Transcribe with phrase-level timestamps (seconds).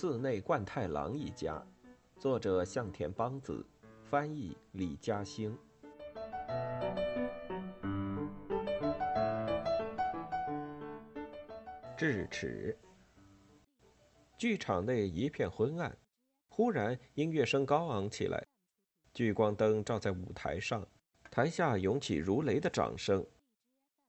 [0.00, 1.60] 寺内贯太郎一家，
[2.20, 3.66] 作者向田邦子，
[4.04, 5.58] 翻译李嘉兴。
[11.96, 12.78] 智齿。
[14.36, 15.98] 剧场内一片昏暗，
[16.48, 18.40] 忽然音乐声高昂起来，
[19.12, 20.86] 聚光灯照在舞台上，
[21.28, 23.26] 台下涌起如雷的掌声。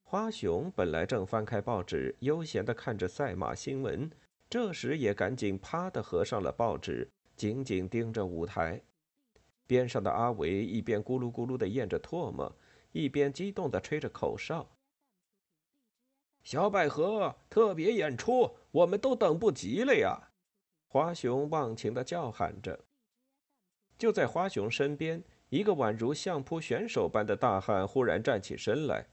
[0.03, 4.07] 花熊本来正翻开报纸，悠闲地看着赛马新闻。
[4.49, 8.81] 这时也赶紧啪的合上了报纸，紧紧盯着舞台。
[9.67, 12.51] 边上的阿维一边咕噜咕噜的咽着唾沫，
[12.91, 14.67] 一边激动的吹着口哨。
[16.41, 20.31] 小百合特别演出，我们都等不及了呀！
[20.87, 22.79] 花熊忘情的叫喊着。
[23.99, 29.05] 就在花熊身边，一个宛如相扑选手般的大汉忽然站起身来：“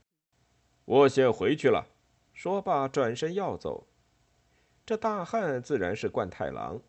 [0.86, 1.86] 我先回去了。”
[2.32, 3.86] 说罢，转身要走。
[4.86, 6.80] 这大汉自然是冠太郎，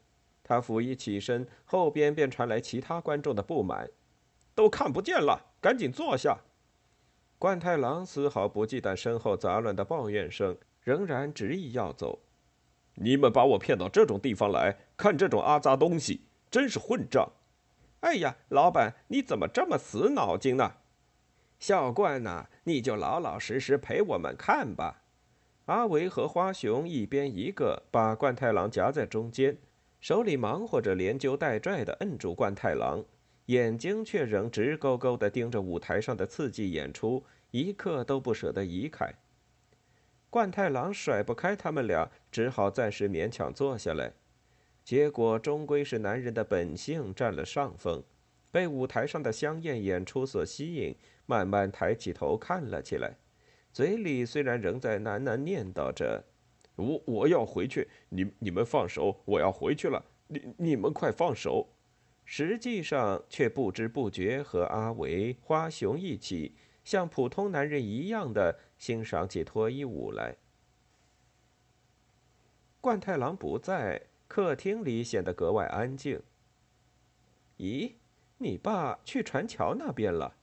[0.43, 3.89] 他甫一起身，后边便传来其他观众的不满
[4.53, 6.37] ：“都看不见了，赶紧坐下！”
[7.39, 12.19] 冠太郎丝毫不忌惮身后杂乱的抱怨声，仍然执意要走。
[12.93, 17.27] 你们把我骗到这种地方来看这种阿杂东西，真是混账！
[18.01, 20.75] 哎呀，老板，你怎么这么死脑筋呢？
[21.57, 25.01] 小冠呐，你就老老实实陪我们看吧。
[25.67, 29.57] 阿维和花熊一边一个，把冠太郎夹在中间，
[29.99, 33.03] 手里忙活着连揪带拽的摁住冠太郎，
[33.47, 39.13] 眼睛却仍直勾勾地盯着舞台上的刺激演出，一刻都不舍得移开。
[40.29, 44.13] 冠太郎甩不开他们俩，只好暂时勉强坐下来。
[44.85, 48.01] 结果终归是男人的本性占了上风，
[48.51, 50.95] 被舞台上的香艳演出所吸引，
[51.25, 53.17] 慢慢抬起头看了起来。
[53.71, 56.25] 嘴里虽然仍在喃喃念叨着
[56.75, 61.67] ：“我我要回去，你你们放手，我要回去了，你你们快放手。”
[62.29, 70.35] 实际上却不知不觉和阿维、花熊一起，像普通男人一样的欣赏起脱衣舞来。
[72.81, 76.21] 冠太郎不在，客厅里显得格外安静。
[77.57, 77.93] 咦，
[78.37, 80.36] 你爸去船桥那边了？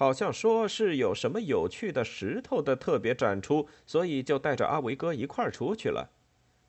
[0.00, 6.10] 好像说是有什么有趣的石头的特别展出，所以就带着阿维哥一块儿出去了。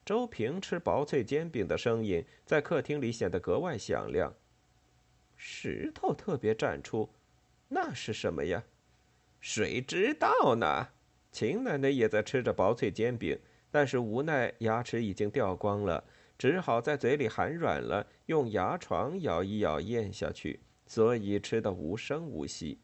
[0.03, 4.33] 周平吃薄脆煎饼的声音在客厅里显得格外响亮。
[5.37, 7.09] 石头特别展出，
[7.69, 8.61] 那是什么呀？
[9.39, 10.89] 谁知道呢？
[11.31, 13.39] 秦奶奶也在吃着薄脆煎饼，
[13.71, 16.03] 但是无奈牙齿已经掉光了，
[16.37, 22.77] 只好在嘴里含软了，用牙床咬一咬咽下去，所以吃得无声无息。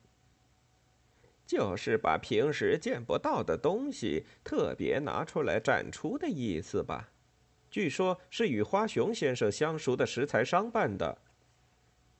[1.47, 7.09] 就是把平时见不到的东西特别拿出来展出的意思吧？
[7.71, 11.17] 据说，是与花熊先生相熟的石材商办的。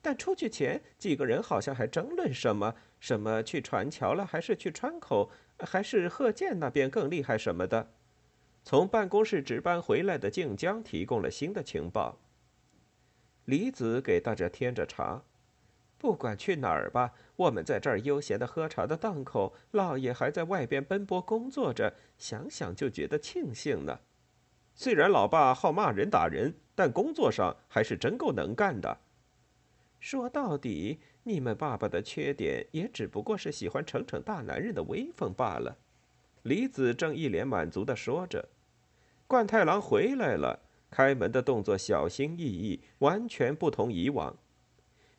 [0.00, 7.90] 但出去前，几个人好像还争论什么什么去船桥了，还是去川口，还是贺建那边更厉害什么的。
[8.64, 12.18] 从办公室值班回来的静江提供了新的情报。
[13.44, 15.22] 李子给大家添着茶。
[15.96, 24.00] 不管去哪儿吧，我们在这儿悠闲的喝茶的档口，老爷还在外边奔波工作着，想想就觉得庆幸呢。
[24.74, 28.98] 虽然老爸好骂人打人，但工作上还是真够能干的。
[30.00, 35.78] 说到底，你们爸爸的缺点也只不过是喜欢逞逞大男人的威风罢了。
[36.42, 38.48] 李子正一脸满足的说着，
[39.28, 40.58] 冠太郎回来了，
[40.90, 44.36] 开门的动作小心翼翼，完全不同以往。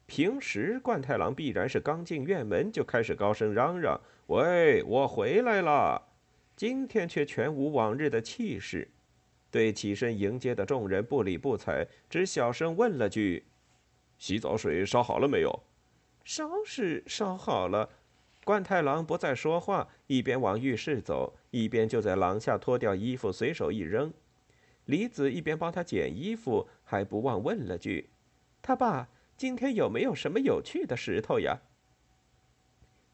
[0.10, 6.02] 平时冠太郎必然是刚进院门就开始高声嚷嚷：“喂，我回来了！”
[6.58, 8.90] 今天却全无往日的气势，
[9.52, 13.46] 对起身迎接的众人不理不睬，只小声问了句
[14.18, 15.64] ：“洗澡水烧好了没有
[16.26, 17.88] ？”“烧是烧好了。”
[18.44, 24.12] 冠太郎不再说话，一边往浴室走，一边就在廊下脱掉衣服，随手一扔。
[24.86, 28.10] 李子一边帮他捡衣服，还不忘问了句
[28.64, 29.08] ：“他爸。”
[29.40, 31.62] 今天有没有什么有趣的石头呀？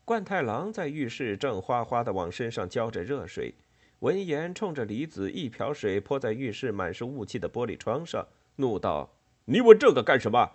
[0.03, 3.53] 冠太郎在浴室正哗哗的往身上浇着热水，
[3.99, 9.11] 闻言冲着李子一瓢水泼在浴室满是雾气的玻璃窗上，怒道
[9.45, 10.53] ：“你问这个干什么？”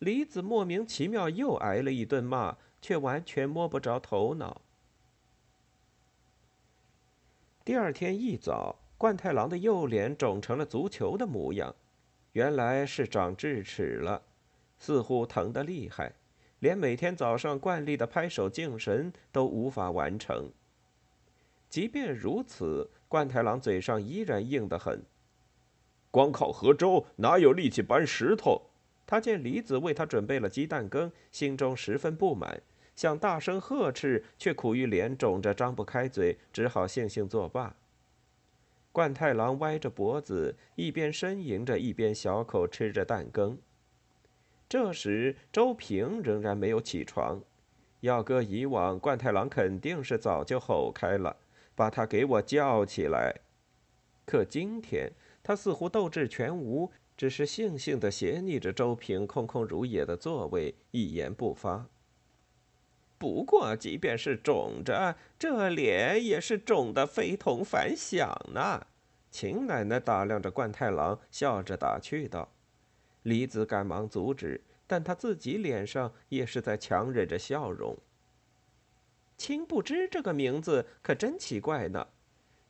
[0.00, 4.60] 李子莫名其妙又挨了一顿骂，却完全摸不着头脑。
[7.64, 11.74] 第二天一早，冠太郎的右脸肿成了足球的模样，
[12.32, 14.24] 原来是长智齿了。
[14.80, 16.14] 似乎疼得厉害，
[16.58, 20.50] 连每天早上惯例的拍手敬神都无法完成。
[21.68, 25.04] 即便如此，冠太郎嘴上依然硬得很。
[26.10, 28.70] 光靠喝粥哪有力气搬石头？
[29.06, 32.62] 他见李子为他准备了鸡蛋羹，心中十分不满，
[32.96, 37.76] 想大声呵斥，却苦于脸肿着张不开嘴，只好悻悻作罢。
[38.92, 43.58] 冠太郎歪着脖子，一边呻吟着，一边小口吃着蛋羹。
[44.70, 47.42] 这时，周平仍然没有起床。
[48.02, 51.38] 要搁以往，冠太郎肯定是早就吼开了，
[51.74, 53.34] 把他给我叫起来。
[54.24, 55.10] 可今天
[55.42, 61.88] 他似乎斗志全无，只是悻悻地斜睨着周平空空如也的座位，一言不发。
[63.18, 68.86] 不过，即便是肿着，这脸也是肿得非同凡响呢。
[69.32, 72.52] 秦奶奶打量着冠太郎，笑着打趣道
[73.22, 77.96] ：“李子赶忙阻止，但他自己脸上也是在强忍着笑容。
[79.36, 82.08] 青不知这个名字可真奇怪呢。”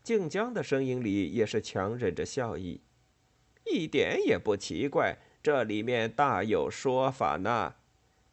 [0.03, 2.81] 静江的声音里也是强忍着笑意，
[3.67, 7.75] 一点也不奇怪，这里面大有说法呢。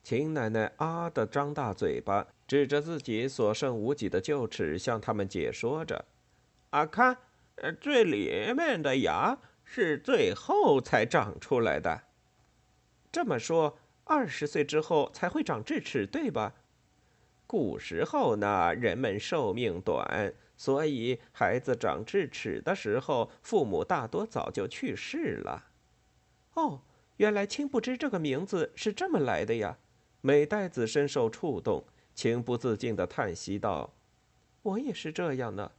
[0.01, 6.05] 秦奶奶啊的张大嘴巴，指着自己所剩无几的臼齿，向他们解说着
[6.71, 7.17] ：“啊，看，
[7.81, 12.03] 最里面的牙是最后才长出来的。
[13.11, 16.53] 这么说，二十岁之后才会长智齿，对吧？
[17.45, 25.67] 古时候呢，人们寿命短，所以孩子长智齿的时候，父母大多早就去世了。
[26.53, 26.81] 哦，
[27.17, 29.77] 原来青不知这个名字是这么来的呀。”
[30.21, 33.93] 美代子深受触动，情不自禁地叹息道
[34.63, 35.71] ：“我也是这样呢。”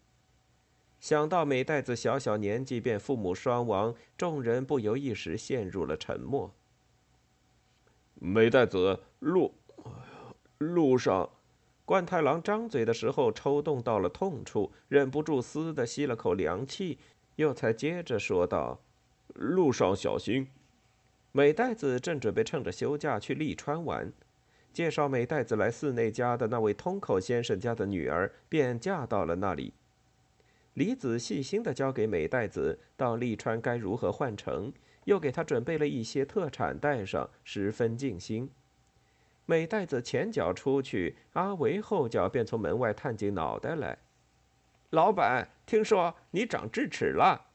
[1.01, 6.55] 想到美代子小小年纪便父母双亡，众人不由一时陷入了沉默。
[8.21, 9.55] 美代子路
[10.59, 11.31] 路上，
[11.85, 16.99] 冠太郎张嘴的时候抽动到了痛处，忍不住嘶的吸了口凉气，
[17.37, 18.81] 又才接着说道
[19.35, 20.49] ：“路上小心。”
[21.31, 24.13] 美代子正准备趁着休假去利川玩。
[24.73, 29.73] 介绍美代子来寺内家的那位通口先生家的女儿，便嫁到了那里。
[30.79, 34.73] 李子细心地教给美代子到利川该如何换乘，
[35.07, 38.49] 又给他准备了一些特产带上，十分尽心。
[39.45, 43.99] 美代子前脚出去，阿维后脚便从门外探进脑袋来
[44.91, 47.47] ：“老板，听说你长智齿了？”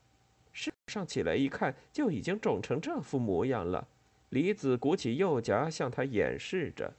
[0.91, 3.87] 上起来一看，就已经肿成这副模样了。
[4.31, 6.93] 李子鼓起右颊向他演示着。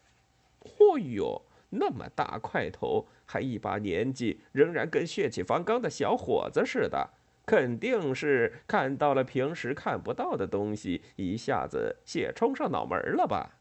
[0.62, 1.42] 嚯哟，
[1.76, 7.10] 那么大块头，还一把年纪，仍然跟血气方刚的小伙子似的，
[7.44, 13.58] 肯定是看到了平时看不到的东西，一下子血冲上脑门了吧？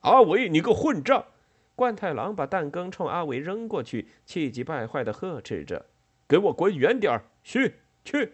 [0.00, 1.26] 阿伟，你个混账！
[1.74, 5.86] 冠太郎把蛋羹冲阿伟扔过去，气急败坏地呵斥着
[6.26, 7.24] ：“给我滚远点儿！
[7.42, 8.32] 去去！”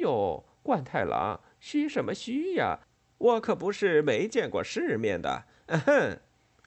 [0.00, 2.80] 哟，冠太郎，嘘什么嘘呀？
[3.18, 5.44] 我可不是没见过世面的。
[5.68, 6.18] 哼。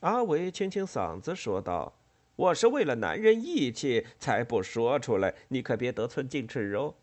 [0.02, 1.94] 阿维清清嗓子说道
[2.36, 6.94] ：“我是为了男人义气才不说出来，你可别得寸进尺哦。”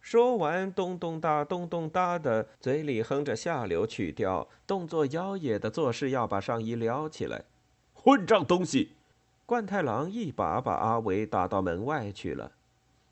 [0.00, 7.44] 说完，咚咚哒，咚咚哒的，嘴里哼着下流曲调，动作妖冶的做事要把上衣撩起来。
[7.92, 8.92] 混账东西！
[9.44, 12.52] 冠太郎一把把阿维打到门外去了。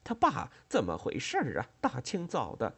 [0.03, 1.69] 他爸怎么回事啊？
[1.81, 2.75] 大清早的！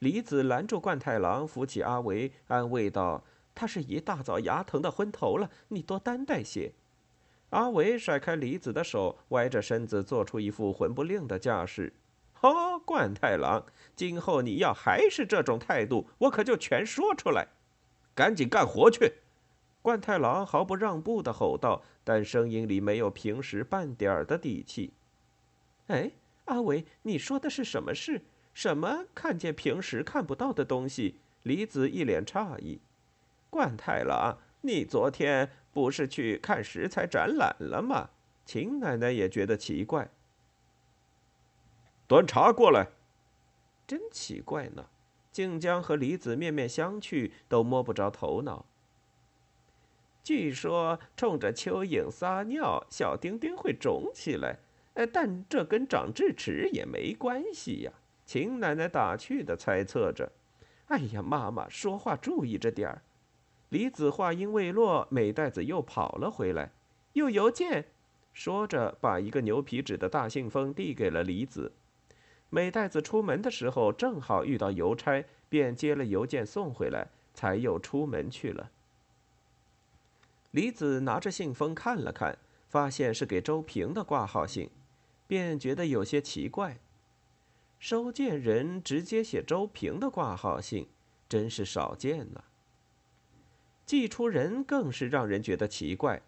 [0.00, 3.22] 李子拦住冠太郎，扶起阿维，安慰道。
[3.54, 6.72] 他是一大早牙疼的昏头了，你多担待些。
[7.50, 11.92] 阿伟甩开李子的手，歪着身子，做出一副魂不吝的架势。
[12.40, 17.48] 哦，冠太郎，今后你要还是这种态度，我可就全说出来。
[18.14, 19.12] 赶紧干活去！
[19.80, 24.92] 冠太郎毫不让步的吼道，但声音里没有平时半点儿的底气。
[25.88, 26.10] 哎，
[26.46, 28.22] 阿伟，你说的是什么事？
[28.54, 31.16] 什么看见平时看不到的东西？
[31.42, 32.80] 李子一脸诧异。
[33.52, 38.08] 冠太郎，你昨天不是去看食材展览了吗？
[38.46, 40.08] 秦奶奶也觉得奇怪。
[42.08, 42.88] 端茶过来。
[43.86, 44.86] 真奇怪呢。
[45.30, 48.64] 静江和李子面面相觑，都摸不着头脑。
[50.22, 54.60] 据说冲着蚯蚓撒尿，小丁丁会肿起来，
[54.94, 57.92] 呃，但这跟长智齿也没关系呀。
[58.24, 60.32] 秦奶奶打趣的猜测着。
[60.86, 63.02] 哎呀，妈妈说话注意着点儿。
[63.72, 66.72] 李子话音未落，美袋子又跑了回来，
[67.14, 67.86] 有邮件，
[68.34, 71.72] 说着把一个牛皮纸的大信封递给了李子。
[72.50, 78.70] 美袋子出门的时候正好遇到邮差，便接了邮件送回来，才又出门去了。
[80.50, 82.36] 李子拿着信封看了看，
[82.68, 84.68] 发现是给周平的挂号信，
[85.26, 86.78] 便觉得有些奇怪。
[87.78, 90.90] 收件人直接写周平的挂号信，
[91.26, 92.44] 真是少见呢。
[93.84, 96.22] 寄出人更是让人觉得奇怪，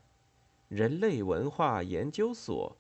[0.69, 2.77] 人类文化研究所。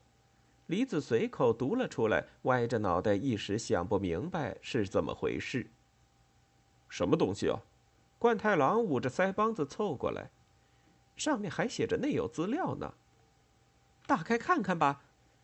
[0.67, 5.67] 李子随口读了出来，歪着脑袋，一时想不明白是怎么回事。
[6.89, 7.61] 什么东西啊？
[8.19, 10.31] 冠太郎捂着腮帮子凑过来，
[11.17, 12.95] 上面还写着内有资料呢。
[14.07, 15.03] 打开看看吧。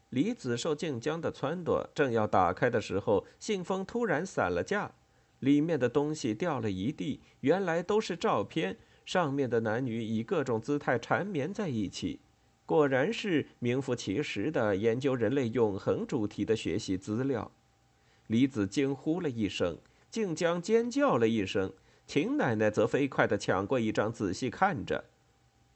[0.09, 4.91] 李子受静江的撺掇，正要打开的时候，信封突然散了架，
[5.39, 7.21] 里面的东西掉了一地。
[7.41, 8.77] 原来都是照片，
[9.11, 12.21] 上面的男女以各种姿态缠绵在一起，
[12.65, 17.51] 果然是名副其实的研究人类永恒主题的学习资料。
[18.29, 21.73] 李子惊呼了一声，静江尖叫了一声，
[22.07, 25.07] 秦奶奶则飞快地抢过一张仔细看着，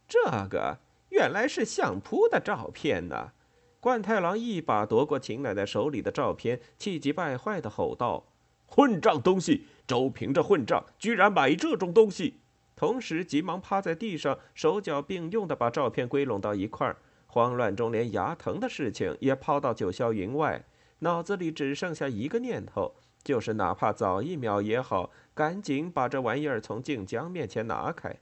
[0.07, 3.33] 这个原来是相扑的照片呢。
[3.81, 8.26] 冠太郎一把夺过秦奶奶手里的照片，气急败坏地吼道
[8.71, 9.64] ：“混账东西！
[9.88, 12.35] 周平这混账，居然买这种东西！”
[12.76, 16.97] 同时，急忙趴在地上，手脚并用的把照片归拢到一块儿。
[17.26, 20.64] 慌乱中，连牙疼的事情也抛到九霄云外，
[21.00, 28.16] 脑子里只剩下一个念头，就是哪怕早一秒也好，赶紧把这玩意儿从静江面前拿开。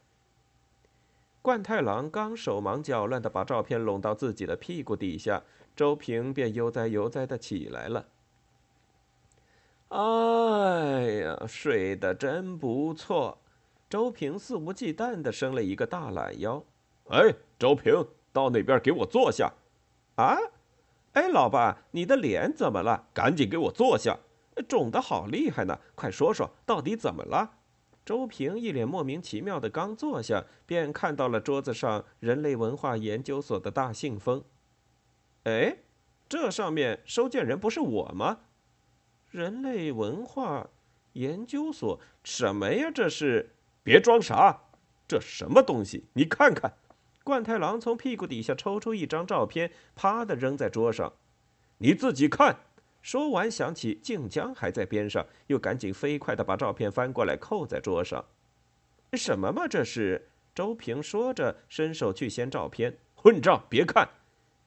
[1.42, 5.42] 冠太郎刚手忙脚乱地把照片拢到自己的屁股底下，
[5.74, 8.06] 周平便悠哉悠哉地起来了。
[9.88, 13.38] 哎呀，睡得真不错！
[13.92, 16.64] 周平肆无忌惮地伸了一个大懒腰。
[17.10, 17.92] 哎，周平，
[18.32, 19.52] 到那边给我坐下。
[20.14, 20.34] 啊？
[21.12, 23.08] 哎，老爸，你的脸怎么了？
[23.12, 24.18] 赶紧给我坐下！
[24.66, 27.50] 肿得好厉害呢，快说说，到底怎么了？
[28.02, 34.42] 周平一脸莫名其妙的，刚坐下，便看到了桌子上人类文化研究所的大信封。
[35.42, 35.76] 哎，
[36.30, 38.38] 这上面收件人不是我吗？
[39.28, 40.70] 人类文化
[41.12, 42.90] 研究所什么呀？
[42.90, 43.50] 这是？
[43.84, 44.60] 别装傻，
[45.08, 46.04] 这什么东西？
[46.12, 46.74] 你看看。
[47.24, 51.12] 冠太郎从屁股底下抽出一张照片，啪的扔在桌上。
[51.78, 52.56] 你自己看。
[53.00, 58.24] 说完，想起静江还在边上，又赶紧飞快地把照片翻过来扣在桌上。
[59.14, 60.28] 什么嘛，这是？
[60.54, 62.98] 周平说着，伸手去掀照片。
[63.14, 63.64] 混账！
[63.68, 64.08] 别看！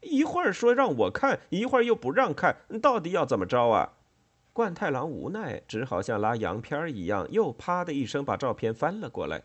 [0.02, 3.94] 一会儿说让我看，一会儿又不让看，到底要怎么着啊？
[4.56, 9.44] 冠太郎无奈，只好像拉洋片一样，又啪的一声把照片翻了过来。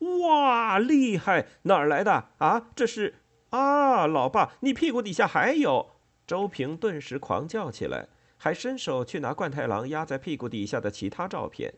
[0.00, 1.46] 哇，厉害！
[1.62, 2.28] 哪儿来的？
[2.36, 3.14] 啊，这是
[3.48, 5.92] 啊，老爸，你屁股底下还有。
[6.26, 11.72] 周平顿时狂叫起来，还伸手去拿冠太郎压在屁股底下的其他照片。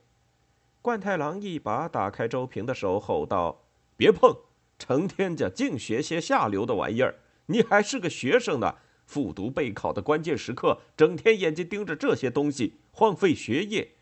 [0.83, 3.63] 冠太郎一把打开周平的手，吼道
[3.97, 4.37] ：“别碰！
[4.77, 7.15] 成天家净学些下流的玩意儿！
[7.47, 8.75] 你还是个学生呢，
[9.11, 13.97] 复读备考的关键时刻，整天眼睛盯着这些东西，荒废学业。”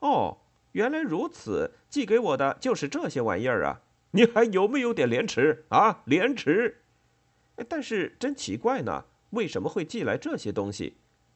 [0.00, 0.38] 哦，
[0.72, 3.82] 原来如此，寄给我的就是这些玩意儿啊！
[4.12, 6.00] 你还有没有点廉耻啊？
[6.06, 6.78] 廉耻！
[7.68, 9.04] 但是真奇怪呢。
[9.32, 10.94] 为什么会寄来这些东西？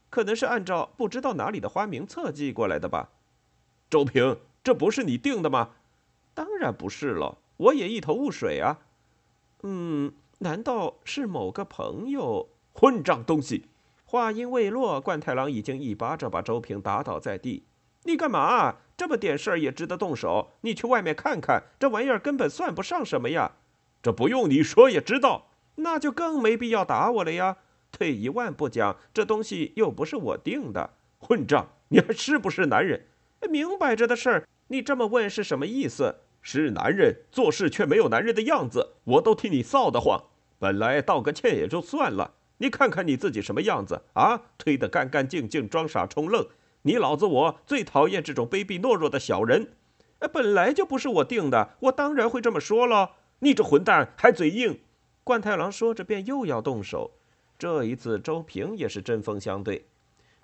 [0.08, 3.10] 可能是按照不知道哪里的花名册寄过来的吧。
[3.90, 5.72] 周平，这不是你订的吗？
[6.32, 8.80] 当然不是了，我也一头雾水啊。
[9.62, 12.48] 嗯，难道是某个朋友？
[12.76, 13.66] 混账东西！
[14.04, 17.62] 话音未落，冠太郎已经一巴掌把周平打倒在地。
[18.02, 18.76] 你干嘛？
[18.96, 20.50] 这么点事儿也值得动手？
[20.62, 23.52] 你去外面看看，这玩意儿根本算不上什么呀。
[24.02, 27.58] 这不用你说也知道，那就更没必要打我了呀。
[27.92, 31.68] 退一万步讲，这东西又不是我定的，混账！
[31.88, 33.06] 你还是不是男人？
[33.48, 36.16] 明摆着的事儿，你这么问是什么意思？
[36.42, 40.24] 是男人做事却没有男人的样子，我都替你臊得慌。
[40.58, 42.32] 本来道个歉也就算了，
[42.64, 44.40] 你看看你自己什么样子啊？
[44.56, 46.48] 推得干干净净，装傻充愣。
[46.80, 49.74] 你老子我最讨厌这种卑鄙懦弱的小人。
[50.20, 53.16] 哎本来就不是我定的，我当然会这么说了。
[53.40, 54.80] 你这混蛋还嘴硬！
[55.22, 57.10] 冠太郎说着便又要动手。
[57.58, 59.84] 这一次，周平也是针锋相对，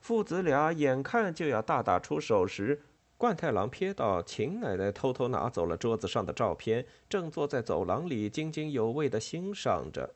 [0.02, 2.82] 父子俩眼看就要大打出手时，
[3.16, 10.14] 冠太郎瞥到秦奶奶偷偷拿走了桌子上的照片，正坐在走廊里津津有味地欣赏着。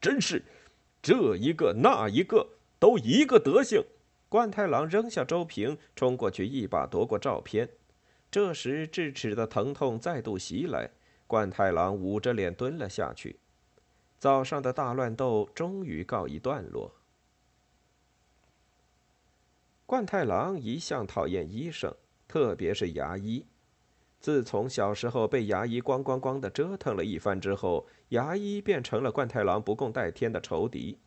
[0.00, 0.42] 真是，
[1.02, 3.82] 这一个那一个都一个德行。
[4.28, 7.68] 冠太郎扔下周平，冲过去一把夺过照片。
[8.30, 10.90] 这时，智齿的疼痛再度袭来，
[11.26, 13.40] 冠太郎捂着脸蹲了下去。
[14.18, 16.94] 早上的大乱斗终于告一段落。
[19.84, 21.92] 冠太郎一向讨厌医生，
[22.28, 23.44] 特别是牙医。
[24.20, 30.98] 自从小时候被牙医咣咣咣的折腾了一番之后，牙医便成了冠太郎不共戴天的仇敌。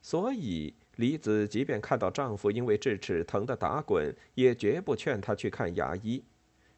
[0.00, 6.24] 所以李子即便看到丈夫因为智齿疼得打滚，也绝不劝他去看牙医。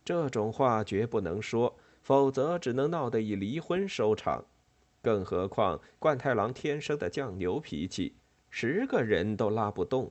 [0.04, 4.44] 这种话绝不能说，否则只能闹得以离婚收场。
[5.00, 8.16] 更何况冠太郎天生的犟牛脾气，
[8.50, 10.11] 十个人都拉不动。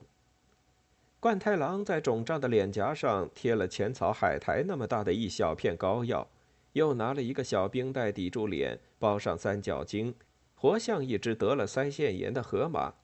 [1.24, 6.28] 冠太郎在肿胀的脸颊上贴了浅草海苔那么大的一小片膏药，
[6.74, 10.14] 又拿了一个小冰袋抵住脸，包上三角巾，
[10.54, 12.96] 活像一只得了腮腺炎的河马。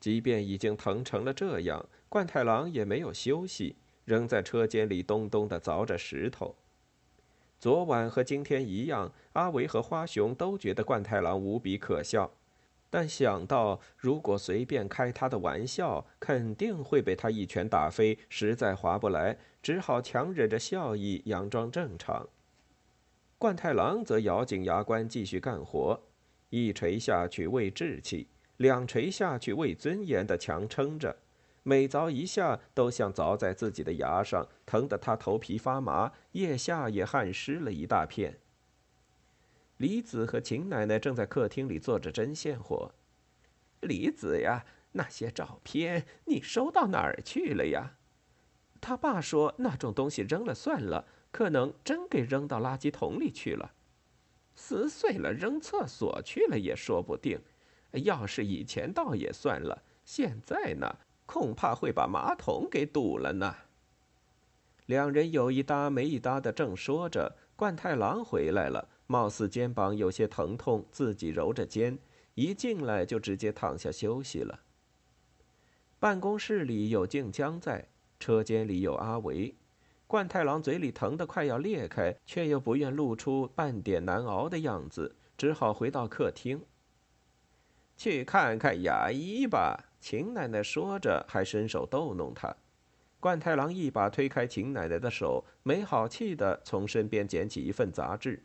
[0.00, 3.76] 即便已经疼成了这样，冠太郎也没有休息。
[4.04, 6.56] 仍在车间里咚咚地凿着石头。
[7.60, 12.28] 昨晚和今天一样，阿维和花熊都觉得冠太郎无比可笑，
[12.92, 22.28] 但想到如果随便开他的玩笑，肯定会被他一拳打飞，实在划不来，只好强忍着笑意，佯装正常。
[23.38, 25.98] 冠太郎则咬紧牙关继续干活，
[26.50, 31.16] 一锤下去为志气，两锤下去为尊严的强撑着。
[31.62, 38.41] 每凿一下，都像凿在自己的牙上，疼得他头皮发麻，腋下也汗湿了一大片。
[39.82, 42.94] 李子和秦奶奶正在客厅里做着针线活。
[43.80, 47.96] 李子呀，那些照片你收到哪儿去了呀？
[48.80, 53.72] 他爸说那种东西扔了算了，可能真给扔到垃圾桶里去了，
[54.54, 57.40] 撕碎了扔厕所去了也说不定。
[57.90, 60.96] 要是以前倒也算了，现在呢？
[61.26, 63.52] 恐怕会把马桶给堵了呢。
[64.86, 71.98] 两人有一搭没一搭的正说着，冠太郎回来了，貌似肩膀有些疼痛，自己揉着肩，
[72.34, 74.60] 一进来就直接躺下休息了。
[75.98, 77.88] 办公室里有静江在，
[78.18, 79.54] 车间里有阿维。
[80.06, 86.64] 冠太郎嘴里疼得快要裂开，却又不愿露出半点难熬的样子，只好回到客厅，
[87.98, 89.90] 去看看牙医吧。
[90.00, 92.56] 秦奶奶说着，还伸手逗弄他。
[93.20, 98.42] 冠太郎一把推开秦奶奶的手，没好气地从身边捡起一份杂志，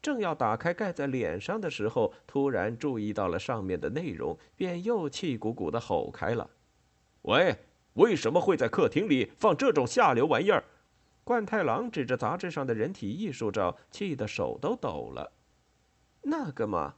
[0.00, 6.48] 正要打开盖在脸上的时候，突然注意到了上面的内容，便又气鼓鼓地吼开了
[7.22, 7.56] ：“喂，
[7.94, 10.64] 为什么会在客厅里放这种下流玩意儿？”
[11.24, 15.32] 冠太郎指着杂志上的人体艺术照，气得手都抖了。
[16.22, 16.94] 那个嘛，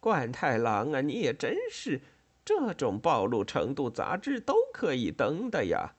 [0.00, 2.00] 冠太郎啊，你也真是……
[2.44, 5.94] 这种暴露程度杂志都可以登的呀，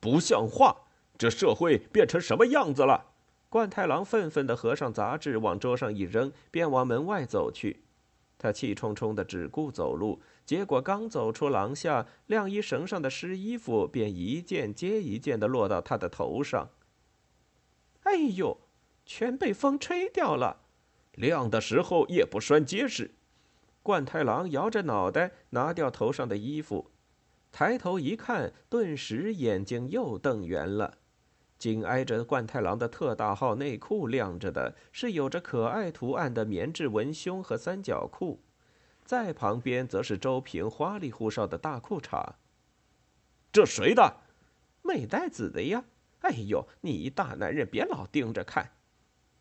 [0.00, 0.74] 不像话！
[1.18, 3.11] 这社会变成什么样子了？
[3.52, 7.82] 冠太郎愤愤地合上杂志，往桌上一扔，便往门外走去。
[8.38, 16.70] 他气冲冲地只顾走路，结果刚走出廊下，晾衣绳上的湿衣服便一件接一件地落到他的头上。
[18.04, 18.58] 哎呦，
[19.04, 20.62] 全被风吹掉了！
[21.12, 23.10] 晾的时候也不拴结实。
[23.82, 26.90] 冠太郎摇着脑袋，拿掉头上的衣服，
[27.52, 30.96] 抬头一看，顿时眼睛又瞪圆了。
[31.62, 38.40] 紧挨着冠太郎的特大号内裤晾着的是有着可爱图案的棉质文胸和三角裤，
[39.04, 42.30] 在旁边则是周平花里胡哨的大裤衩。
[43.52, 44.16] 这谁的？
[44.82, 45.84] 美代子的呀！
[46.22, 48.72] 哎呦，你一大男人别老盯着看，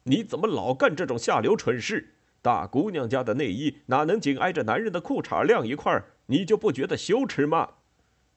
[0.04, 2.14] 你怎么老干这种下流蠢事？
[2.44, 6.12] 大姑娘家的内衣哪能紧挨着男人的裤衩晾一块儿？
[6.28, 7.78] 你就不觉得羞耻吗？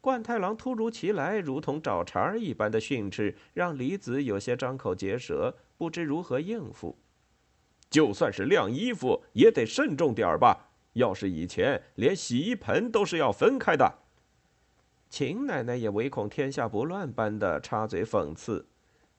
[0.04, 6.98] 冠太郎突如其来，如同找茬儿一般的训斥，让李子有些张口结舌，不知如何应付。
[7.88, 10.68] 就算是晾衣服，也得慎重点儿吧。
[10.92, 14.00] 要是以前，连洗衣盆都是要分开的。
[15.08, 18.66] 秦奶奶也唯恐天下不乱般的插嘴讽刺：“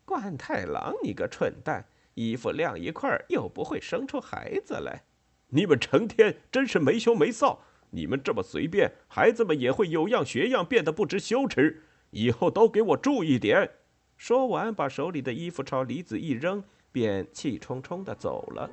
[0.05, 5.01] 冠太郎，你个蠢蛋！”衣服晾一块儿又不会生出孩子来，
[5.47, 7.57] 你们成天真是没羞没臊！
[7.95, 11.81] 你们这么随便，孩子们也会有样学样，变得不知羞耻。
[12.11, 13.71] 以后都给我注意点！
[14.17, 18.69] 说完，把手里的衣服朝李子一扔，便气冲冲地走了。